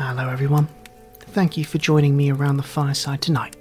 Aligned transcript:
Hello, 0.00 0.28
everyone. 0.28 0.68
Thank 1.18 1.56
you 1.56 1.64
for 1.64 1.78
joining 1.78 2.16
me 2.16 2.30
around 2.30 2.56
the 2.56 2.62
fireside 2.62 3.20
tonight. 3.20 3.56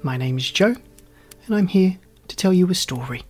My 0.00 0.16
name 0.16 0.38
is 0.38 0.48
Joe, 0.48 0.76
and 1.46 1.56
I'm 1.56 1.66
here 1.66 1.98
to 2.28 2.36
tell 2.36 2.52
you 2.52 2.70
a 2.70 2.76
story. 2.76 3.24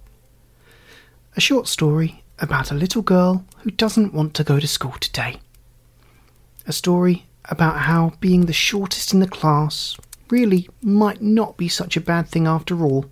A 1.38 1.40
short 1.40 1.68
story 1.68 2.22
about 2.38 2.70
a 2.70 2.74
little 2.74 3.00
girl 3.00 3.46
who 3.60 3.70
doesn't 3.70 4.12
want 4.12 4.34
to 4.34 4.44
go 4.44 4.60
to 4.60 4.68
school 4.68 4.92
today. 5.00 5.40
A 6.66 6.72
story 6.74 7.24
about 7.46 7.78
how 7.78 8.12
being 8.20 8.44
the 8.44 8.52
shortest 8.52 9.14
in 9.14 9.20
the 9.20 9.26
class 9.26 9.96
really 10.28 10.68
might 10.82 11.22
not 11.22 11.56
be 11.56 11.66
such 11.66 11.96
a 11.96 12.00
bad 12.02 12.28
thing 12.28 12.46
after 12.46 12.84
all. 12.84 13.06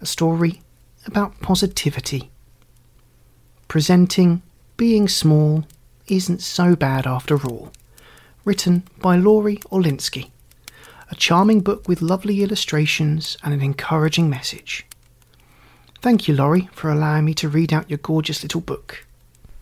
A 0.00 0.06
story 0.06 0.62
about 1.04 1.40
positivity. 1.40 2.30
Presenting 3.66 4.42
being 4.76 5.08
small 5.08 5.64
isn't 6.06 6.42
so 6.42 6.76
bad 6.76 7.04
after 7.04 7.44
all 7.44 7.72
written 8.48 8.82
by 9.02 9.14
Laurie 9.14 9.58
Orlinsky. 9.70 10.30
A 11.10 11.14
charming 11.14 11.60
book 11.60 11.86
with 11.86 12.00
lovely 12.00 12.42
illustrations 12.42 13.36
and 13.44 13.52
an 13.52 13.60
encouraging 13.60 14.30
message. 14.30 14.86
Thank 16.00 16.26
you, 16.26 16.34
Laurie, 16.34 16.70
for 16.72 16.90
allowing 16.90 17.26
me 17.26 17.34
to 17.34 17.48
read 17.50 17.74
out 17.74 17.90
your 17.90 17.98
gorgeous 17.98 18.42
little 18.42 18.62
book. 18.62 19.06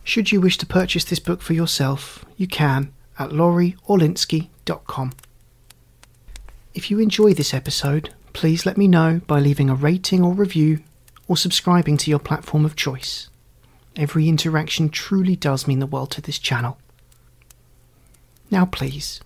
Should 0.04 0.30
you 0.30 0.41
wish 0.41 0.56
to 0.58 0.66
purchase 0.66 1.02
this 1.02 1.19
book 1.19 1.42
for 1.42 1.52
yourself, 1.52 2.25
you 2.36 2.46
can 2.46 2.92
at 3.19 3.30
laurieorlinsky.com. 3.30 5.12
If 6.72 6.88
you 6.88 7.00
enjoy 7.00 7.34
this 7.34 7.52
episode, 7.52 8.14
please 8.34 8.64
let 8.64 8.78
me 8.78 8.86
know 8.86 9.20
by 9.26 9.41
leaving 9.41 9.69
a 9.69 9.75
rating 9.75 10.22
or 10.22 10.32
review 10.32 10.78
or 11.26 11.36
subscribing 11.36 11.96
to 11.96 12.10
your 12.10 12.20
platform 12.20 12.64
of 12.64 12.76
choice. 12.76 13.30
Every 13.96 14.28
interaction 14.28 14.91
truly 14.91 15.34
does 15.34 15.66
mean 15.66 15.80
the 15.80 15.86
world 15.88 16.12
to 16.12 16.20
this 16.20 16.38
channel. 16.38 16.78
Now, 18.50 18.64
please, 18.64 19.20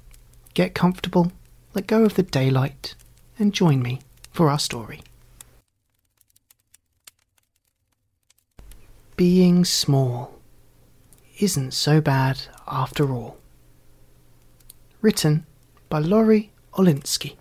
get 0.54 0.74
comfortable, 0.74 1.32
let 1.74 1.86
go 1.86 2.04
of 2.04 2.14
the 2.14 2.22
daylight, 2.22 2.94
and 3.38 3.52
join 3.52 3.82
me 3.82 4.00
for 4.32 4.48
our 4.48 4.58
story. 4.58 5.02
Being 9.16 9.66
small 9.66 10.38
isn't 11.38 11.72
so 11.72 12.00
bad 12.00 12.40
after 12.66 13.12
all. 13.12 13.36
Written 15.02 15.44
by 15.90 15.98
Laurie 15.98 16.52
Orlinsky. 16.72 17.36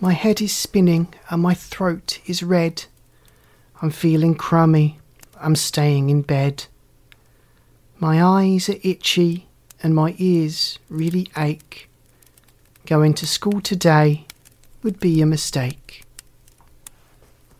My 0.00 0.12
head 0.12 0.40
is 0.40 0.52
spinning 0.52 1.14
and 1.30 1.40
my 1.40 1.54
throat 1.54 2.18
is 2.26 2.42
red. 2.42 2.86
I'm 3.80 3.90
feeling 3.90 4.34
crummy. 4.34 4.98
I'm 5.40 5.54
staying 5.54 6.10
in 6.10 6.22
bed. 6.22 6.66
My 8.00 8.22
eyes 8.22 8.68
are 8.68 8.80
itchy 8.82 9.46
and 9.82 9.94
my 9.94 10.14
ears 10.18 10.78
really 10.88 11.28
ache. 11.36 11.88
Going 12.86 13.14
to 13.14 13.26
school 13.26 13.60
today 13.60 14.26
would 14.82 15.00
be 15.00 15.20
a 15.20 15.26
mistake. 15.26 16.04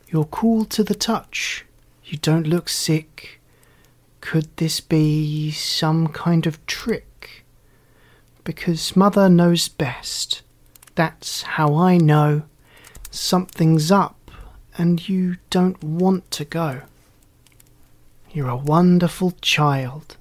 You're 0.08 0.24
cool 0.24 0.64
to 0.66 0.84
the 0.84 0.94
touch. 0.94 1.64
You 2.04 2.18
don't 2.18 2.46
look 2.46 2.68
sick. 2.68 3.40
Could 4.20 4.48
this 4.56 4.80
be 4.80 5.50
some 5.50 6.08
kind 6.08 6.46
of 6.46 6.64
trick? 6.66 7.44
Because 8.44 8.96
Mother 8.96 9.28
knows 9.28 9.68
best. 9.68 10.42
That's 10.94 11.42
how 11.42 11.74
I 11.74 11.96
know 11.96 12.42
something's 13.10 13.90
up 13.90 14.30
and 14.76 15.08
you 15.08 15.36
don't 15.50 15.82
want 15.82 16.30
to 16.32 16.44
go. 16.44 16.82
You're 18.30 18.48
a 18.48 18.56
wonderful 18.56 19.32
child, 19.42 20.16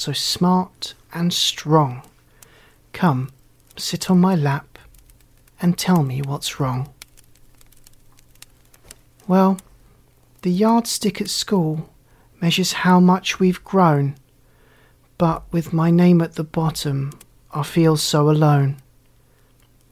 so 0.00 0.12
smart 0.12 0.94
and 1.12 1.32
strong. 1.32 2.02
Come, 2.94 3.30
sit 3.76 4.10
on 4.10 4.18
my 4.18 4.34
lap 4.34 4.78
and 5.60 5.76
tell 5.76 6.02
me 6.02 6.22
what's 6.22 6.58
wrong. 6.58 6.88
Well, 9.28 9.58
the 10.40 10.50
yardstick 10.50 11.20
at 11.20 11.28
school 11.28 11.90
measures 12.40 12.72
how 12.72 12.98
much 12.98 13.38
we've 13.38 13.62
grown, 13.62 14.16
but 15.18 15.42
with 15.52 15.74
my 15.74 15.90
name 15.90 16.22
at 16.22 16.34
the 16.34 16.44
bottom, 16.44 17.12
I 17.52 17.62
feel 17.62 17.98
so 17.98 18.30
alone. 18.30 18.76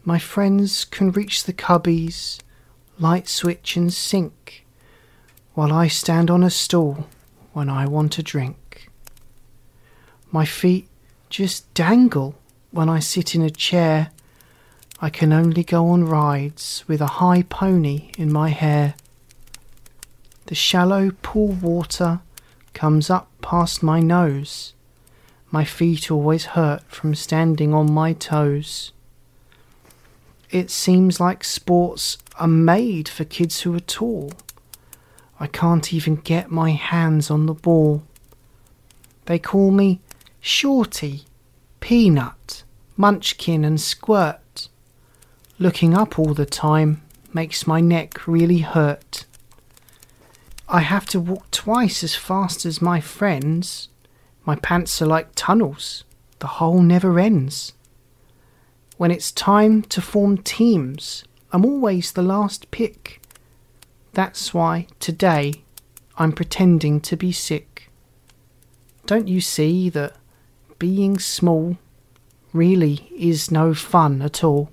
My 0.04 0.18
friends 0.18 0.86
can 0.86 1.12
reach 1.12 1.44
the 1.44 1.52
cubbies, 1.52 2.40
light 2.98 3.28
switch 3.28 3.76
and 3.76 3.92
sink, 3.92 4.64
while 5.52 5.72
I 5.72 5.88
stand 5.88 6.30
on 6.30 6.42
a 6.42 6.50
stool 6.50 7.06
when 7.52 7.68
I 7.68 7.86
want 7.86 8.18
a 8.18 8.22
drink. 8.22 8.67
My 10.30 10.44
feet 10.44 10.88
just 11.30 11.72
dangle 11.72 12.34
when 12.70 12.88
I 12.88 12.98
sit 12.98 13.34
in 13.34 13.42
a 13.42 13.50
chair. 13.50 14.10
I 15.00 15.08
can 15.10 15.32
only 15.32 15.64
go 15.64 15.88
on 15.88 16.04
rides 16.04 16.84
with 16.86 17.00
a 17.00 17.06
high 17.06 17.42
pony 17.42 18.10
in 18.18 18.32
my 18.32 18.50
hair. 18.50 18.94
The 20.46 20.54
shallow 20.54 21.12
pool 21.22 21.48
water 21.48 22.20
comes 22.74 23.08
up 23.08 23.30
past 23.40 23.82
my 23.82 24.00
nose. 24.00 24.74
My 25.50 25.64
feet 25.64 26.10
always 26.10 26.46
hurt 26.46 26.82
from 26.88 27.14
standing 27.14 27.72
on 27.72 27.90
my 27.90 28.12
toes. 28.12 28.92
It 30.50 30.70
seems 30.70 31.20
like 31.20 31.42
sports 31.44 32.18
are 32.38 32.48
made 32.48 33.08
for 33.08 33.24
kids 33.24 33.62
who 33.62 33.74
are 33.74 33.80
tall. 33.80 34.32
I 35.40 35.46
can't 35.46 35.92
even 35.92 36.16
get 36.16 36.50
my 36.50 36.72
hands 36.72 37.30
on 37.30 37.46
the 37.46 37.54
ball. 37.54 38.02
They 39.26 39.38
call 39.38 39.70
me 39.70 40.00
Shorty, 40.40 41.24
Peanut, 41.80 42.62
Munchkin, 42.96 43.64
and 43.64 43.80
Squirt. 43.80 44.68
Looking 45.58 45.94
up 45.94 46.18
all 46.18 46.34
the 46.34 46.46
time 46.46 47.02
makes 47.34 47.66
my 47.66 47.80
neck 47.80 48.26
really 48.26 48.58
hurt. 48.58 49.26
I 50.68 50.80
have 50.80 51.06
to 51.06 51.20
walk 51.20 51.50
twice 51.50 52.04
as 52.04 52.14
fast 52.14 52.64
as 52.66 52.82
my 52.82 53.00
friends. 53.00 53.88
My 54.44 54.54
pants 54.56 55.00
are 55.02 55.06
like 55.06 55.34
tunnels, 55.34 56.04
the 56.38 56.46
hole 56.46 56.82
never 56.82 57.18
ends. 57.18 57.72
When 58.96 59.10
it's 59.10 59.32
time 59.32 59.82
to 59.82 60.00
form 60.00 60.38
teams, 60.38 61.24
I'm 61.52 61.64
always 61.64 62.12
the 62.12 62.22
last 62.22 62.70
pick. 62.70 63.22
That's 64.12 64.52
why 64.52 64.86
today 65.00 65.62
I'm 66.16 66.32
pretending 66.32 67.00
to 67.02 67.16
be 67.16 67.32
sick. 67.32 67.90
Don't 69.06 69.28
you 69.28 69.40
see 69.40 69.88
that 69.90 70.16
being 70.78 71.18
small 71.18 71.76
really 72.52 73.10
is 73.16 73.50
no 73.50 73.74
fun 73.74 74.22
at 74.22 74.42
all? 74.44 74.70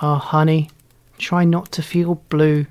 Ah, 0.00 0.14
oh, 0.14 0.18
honey, 0.18 0.70
try 1.18 1.44
not 1.44 1.72
to 1.72 1.82
feel 1.82 2.16
blue. 2.28 2.66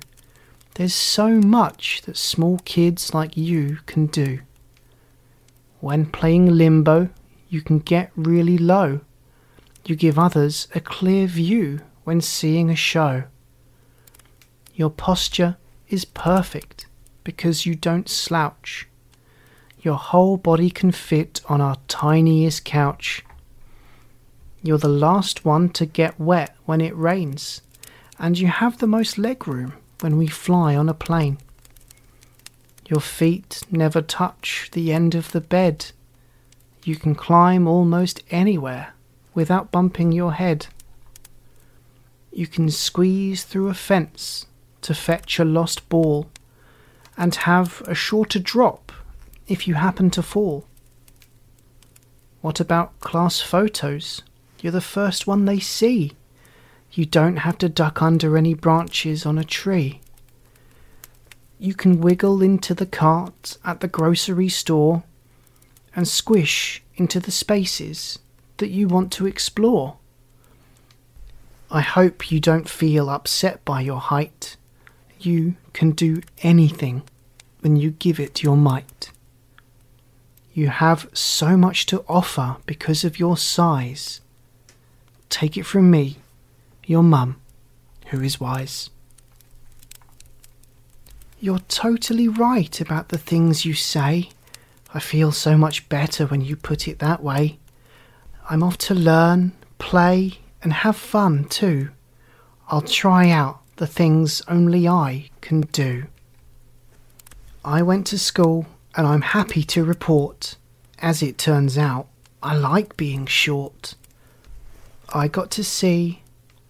There's 0.74 0.94
so 0.94 1.40
much 1.40 2.02
that 2.02 2.16
small 2.16 2.58
kids 2.64 3.12
like 3.12 3.36
you 3.36 3.78
can 3.86 4.06
do. 4.06 4.40
When 5.80 6.06
playing 6.06 6.46
limbo, 6.46 7.08
you 7.48 7.62
can 7.62 7.78
get 7.78 8.10
really 8.16 8.58
low. 8.58 9.00
You 9.84 9.96
give 9.96 10.18
others 10.18 10.68
a 10.74 10.80
clear 10.80 11.26
view 11.26 11.80
when 12.04 12.20
seeing 12.20 12.70
a 12.70 12.76
show. 12.76 13.24
Your 14.74 14.90
posture 14.90 15.56
is 15.88 16.04
perfect 16.04 16.86
because 17.24 17.66
you 17.66 17.74
don't 17.74 18.08
slouch. 18.08 18.88
Your 19.88 19.96
whole 19.96 20.36
body 20.36 20.68
can 20.68 20.92
fit 20.92 21.40
on 21.48 21.62
our 21.62 21.78
tiniest 21.88 22.62
couch. 22.66 23.24
You're 24.62 24.76
the 24.76 24.86
last 24.86 25.46
one 25.46 25.70
to 25.70 25.86
get 25.86 26.20
wet 26.20 26.54
when 26.66 26.82
it 26.82 26.94
rains, 26.94 27.62
and 28.18 28.38
you 28.38 28.48
have 28.48 28.76
the 28.76 28.86
most 28.86 29.16
legroom 29.16 29.72
when 30.00 30.18
we 30.18 30.26
fly 30.26 30.76
on 30.76 30.90
a 30.90 30.92
plane. 30.92 31.38
Your 32.86 33.00
feet 33.00 33.62
never 33.70 34.02
touch 34.02 34.68
the 34.72 34.92
end 34.92 35.14
of 35.14 35.32
the 35.32 35.40
bed. 35.40 35.92
You 36.84 36.96
can 36.96 37.14
climb 37.14 37.66
almost 37.66 38.22
anywhere 38.30 38.92
without 39.32 39.72
bumping 39.72 40.12
your 40.12 40.34
head. 40.34 40.66
You 42.30 42.46
can 42.46 42.68
squeeze 42.68 43.42
through 43.42 43.68
a 43.68 43.82
fence 43.88 44.44
to 44.82 44.92
fetch 44.92 45.38
a 45.38 45.46
lost 45.46 45.88
ball 45.88 46.28
and 47.16 47.34
have 47.34 47.80
a 47.86 47.94
shorter 47.94 48.38
drop 48.38 48.92
if 49.48 49.66
you 49.66 49.74
happen 49.74 50.10
to 50.10 50.22
fall. 50.22 50.66
What 52.40 52.60
about 52.60 53.00
class 53.00 53.40
photos? 53.40 54.22
You're 54.60 54.72
the 54.72 54.80
first 54.80 55.26
one 55.26 55.44
they 55.44 55.58
see. 55.58 56.12
You 56.92 57.06
don't 57.06 57.38
have 57.38 57.58
to 57.58 57.68
duck 57.68 58.00
under 58.00 58.36
any 58.36 58.54
branches 58.54 59.26
on 59.26 59.38
a 59.38 59.44
tree. 59.44 60.00
You 61.58 61.74
can 61.74 62.00
wiggle 62.00 62.42
into 62.42 62.74
the 62.74 62.86
cart 62.86 63.58
at 63.64 63.80
the 63.80 63.88
grocery 63.88 64.48
store 64.48 65.02
and 65.96 66.06
squish 66.06 66.82
into 66.94 67.18
the 67.18 67.32
spaces 67.32 68.18
that 68.58 68.70
you 68.70 68.86
want 68.86 69.10
to 69.12 69.26
explore. 69.26 69.96
I 71.70 71.80
hope 71.80 72.30
you 72.30 72.40
don't 72.40 72.68
feel 72.68 73.10
upset 73.10 73.64
by 73.64 73.80
your 73.80 74.00
height. 74.00 74.56
You 75.18 75.56
can 75.72 75.90
do 75.90 76.22
anything 76.42 77.02
when 77.60 77.76
you 77.76 77.90
give 77.90 78.20
it 78.20 78.42
your 78.42 78.56
might. 78.56 79.10
You 80.58 80.70
have 80.70 81.08
so 81.12 81.56
much 81.56 81.86
to 81.86 82.04
offer 82.08 82.56
because 82.66 83.04
of 83.04 83.20
your 83.20 83.36
size. 83.36 84.20
Take 85.28 85.56
it 85.56 85.62
from 85.62 85.88
me 85.88 86.16
your 86.84 87.04
mum, 87.04 87.40
who 88.06 88.20
is 88.22 88.40
wise. 88.40 88.90
You're 91.38 91.60
totally 91.68 92.26
right 92.26 92.80
about 92.80 93.10
the 93.10 93.18
things 93.18 93.64
you 93.64 93.74
say. 93.74 94.30
I 94.92 94.98
feel 94.98 95.30
so 95.30 95.56
much 95.56 95.88
better 95.88 96.26
when 96.26 96.40
you 96.40 96.56
put 96.56 96.88
it 96.88 96.98
that 96.98 97.22
way. 97.22 97.60
I'm 98.50 98.64
off 98.64 98.78
to 98.78 98.94
learn, 98.96 99.52
play, 99.78 100.40
and 100.60 100.72
have 100.72 100.96
fun 100.96 101.44
too. 101.44 101.90
I'll 102.66 102.80
try 102.80 103.30
out 103.30 103.60
the 103.76 103.86
things 103.86 104.42
only 104.48 104.88
I 104.88 105.30
can 105.40 105.60
do. 105.70 106.06
I 107.64 107.80
went 107.82 108.08
to 108.08 108.18
school 108.18 108.66
and 108.96 109.06
I'm 109.06 109.22
happy 109.22 109.62
to 109.64 109.84
report, 109.84 110.56
as 110.98 111.22
it 111.22 111.38
turns 111.38 111.78
out, 111.78 112.08
I 112.42 112.56
like 112.56 112.96
being 112.96 113.26
short. 113.26 113.94
I 115.12 115.28
got 115.28 115.50
to 115.52 115.64
see 115.64 116.22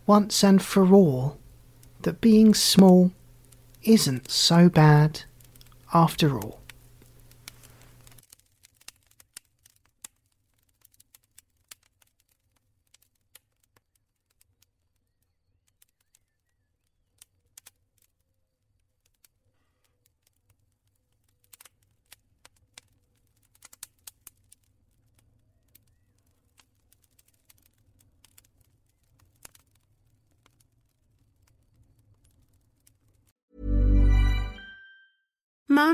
once 0.07 0.43
and 0.43 0.63
for 0.63 0.93
all 0.93 1.39
that 2.03 2.21
being 2.21 2.55
small 2.55 3.13
isn't 3.83 4.31
so 4.31 4.69
bad 4.69 5.23
after 5.93 6.39
all. 6.39 6.58